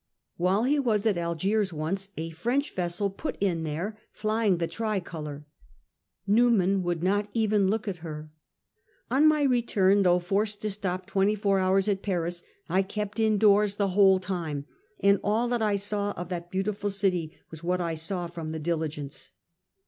While 0.37 0.63
he 0.63 0.79
was 0.79 1.05
at 1.05 1.15
Algiers 1.15 1.71
once 1.71 2.09
a 2.17 2.31
French 2.31 2.73
vessel 2.73 3.11
put 3.11 3.37
in 3.39 3.61
there, 3.61 3.95
flying 4.11 4.57
the 4.57 4.65
tricolour; 4.65 5.45
Newman 6.25 6.81
would 6.81 7.03
not 7.03 7.29
even 7.35 7.69
look 7.69 7.87
at 7.87 7.97
her. 7.97 8.31
* 8.71 9.11
On 9.11 9.27
my 9.27 9.43
re 9.43 9.61
turn, 9.61 10.01
though 10.01 10.17
forced 10.17 10.59
to 10.63 10.71
stop 10.71 11.05
twenty 11.05 11.35
four 11.35 11.59
hours 11.59 11.87
at 11.87 12.01
Paris, 12.01 12.41
I 12.67 12.81
kept 12.81 13.19
indoors 13.19 13.75
the 13.75 13.89
whole 13.89 14.19
time, 14.19 14.65
and 15.01 15.19
all 15.23 15.47
that 15.49 15.61
I 15.61 15.75
saw 15.75 16.13
of 16.13 16.29
that 16.29 16.49
beautiful 16.49 16.89
city 16.89 17.37
was 17.51 17.63
what 17.63 17.79
I 17.79 17.93
saw 17.93 18.25
from 18.25 18.53
the 18.53 18.59
diligence. 18.59 19.29